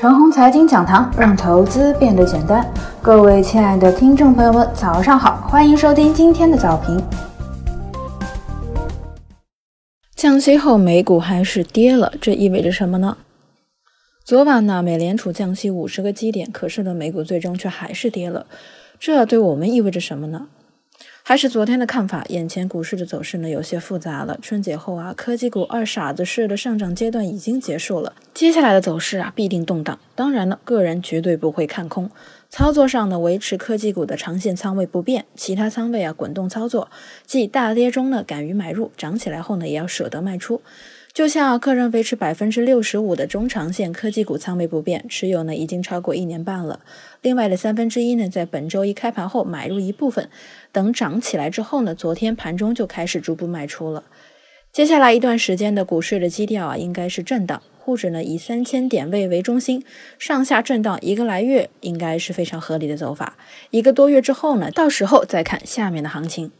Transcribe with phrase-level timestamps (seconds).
[0.00, 2.64] 陈红财经讲堂，让投资变得简单。
[3.02, 7.02] 各位亲爱的听众朋友们，早上好，欢迎收听今天的早评。
[10.14, 13.16] 降息后，美股还是跌了，这意味着什么呢？
[14.24, 18.46] 昨晚呢，美联储降息五十个基点，可是呢，美股最终却还是跌了，
[19.00, 20.46] 这对我们意味着什么呢？
[21.28, 24.38] 还是昨天的看法，眼前股市的走势呢有些复杂了。
[24.40, 29.98] 春节后啊，科技股二傻子式的上涨阶段已经结束了，接下来的走势啊必定动荡。
[30.14, 32.10] 当然了，个人绝对不会看空，
[32.48, 36.90] 操作上呢维持科技股的长线仓位不变，其他仓位啊滚动操作，
[37.26, 40.62] 即大跌中呢敢于买入，涨起来后呢也要舍得卖出。
[41.12, 46.80] 就像个人维持百分之六十五的中长线科技股仓位不变，持有呢已经超过一年半了。
[47.22, 50.30] 另外的三分之一呢，在本周一开盘后买入一部分，
[50.70, 54.04] 等涨起来之后呢，昨天盘中就开始逐步卖出了。
[54.70, 59.82] 接下来一段时间的股市的基调啊，应该是震荡，沪指呢以三千点位为中心，
[60.18, 63.36] 上下震荡一个来月，应该是非常合理的走法。
[63.70, 66.52] 一个多月之后呢，到时候再看下面的行情。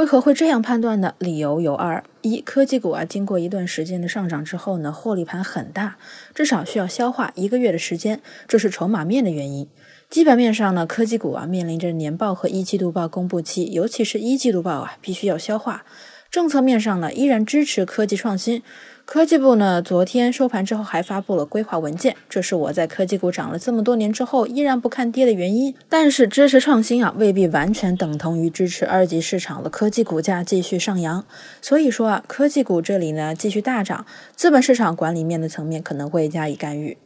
[0.00, 1.14] 为何会这样判断呢？
[1.18, 5.98] 理由有二：一，科技股啊，经过一段时间的上涨之后呢，获利盘很大，
[6.34, 9.68] 至少需要消化一个月的时间，这是筹码面的原因。
[10.08, 15.84] 基本面上呢，科技股啊面临着年报和一季度报公布期，尤其是一季度报啊，必须要消化。
[16.30, 18.62] 政策面上呢，依然支持科技创新。
[19.04, 25.74] 科技部呢，昨天收盘之后还发布了规划文件，这是我在科技股涨了这么多年之后依然不看跌的原因。
[25.88, 31.24] 但是支持创新啊，未必完全等同于支持二级市场的科技股价继续上扬。
[31.60, 34.06] 所以说啊，科技股这里呢继续大涨，
[34.36, 36.96] 资本市场管理面的层面可能会加以干预。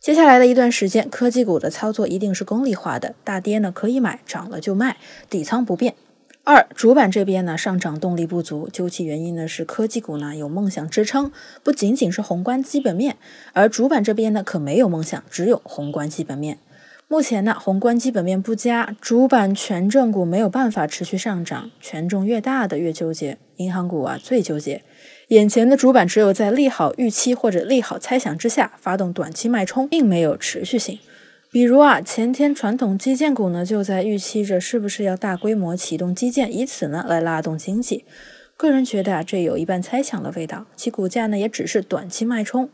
[0.00, 5.94] 接下来的一段时间，科技股的操作一定是功利化的，大跌呢可以买，涨了就卖，底仓不变。
[6.44, 11.30] 二主板这边呢上涨动力不足，究其原因呢是科技股呢有梦想支撑，
[11.62, 13.16] 不仅仅是宏观基本面，
[13.52, 16.58] 而主板这边呢可没有梦想，只有宏观基本面。
[17.06, 24.82] 目前呢宏观基本面不佳，主板权重股没有办法持续上涨，权重越大的越纠结，银行股啊最纠结。
[25.28, 30.98] 眼前的主板只有在利好预期或者利好猜想之下发动短期脉冲，并没有持续性。
[31.52, 38.06] 比如啊，前天传统基建股呢就在预期着是不是要大规模启动基建，以此呢来拉动经济。
[38.56, 42.70] 个人觉得啊，这有一半猜想的味道，其股价呢也只是短期脉冲。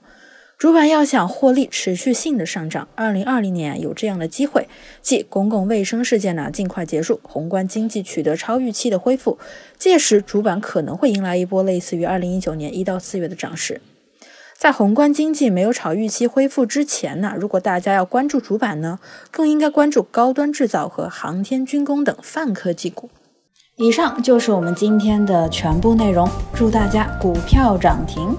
[0.56, 4.68] 主板要想获利持续性的上涨，二零二零年有这样的机会，
[5.02, 9.36] 即公共卫生事件呢尽快结束，宏观经济取得超预期的恢复，
[9.76, 13.80] 届时主板可能会迎来一波类似于二零一九年一到四月的涨势。
[14.58, 18.98] 在宏观经济没有朝预期恢复之前呢，如果大家要关注主板呢，
[19.30, 23.08] 更应该关注高端制造和航天军工等泛科技股。
[23.76, 28.36] 以上就是我们今天的全部内容，祝大家股票涨停。